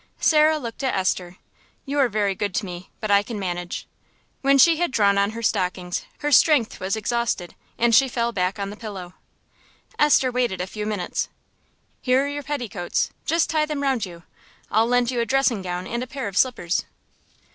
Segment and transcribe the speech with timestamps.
[0.19, 1.37] Sarah looked at Esther.
[1.85, 3.87] "You're very good to me, but I can manage."
[4.41, 8.57] When she had drawn on her stockings her strength was exhausted, and she fell back
[8.57, 9.13] on the pillow.
[9.99, 11.29] Esther waited a few minutes.
[12.01, 13.11] "Here're your petticoats.
[13.27, 14.23] Just tie them round you;
[14.71, 16.83] I'll lend you a dressing gown and a pair of slippers."